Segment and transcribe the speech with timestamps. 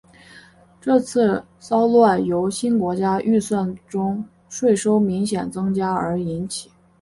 [0.81, 6.71] 这次骚乱由新国家预算中税收明显增加而引起。